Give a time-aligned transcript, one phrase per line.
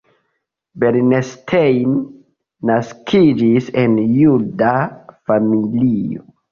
[0.83, 1.93] Bernstein
[2.71, 4.75] naskiĝis en juda
[5.33, 6.31] familio.